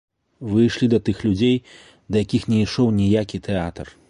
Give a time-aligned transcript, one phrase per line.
[0.53, 1.55] Вы ішлі да тых людзей,
[2.11, 3.99] да якіх не ішоў ніякі тэатр.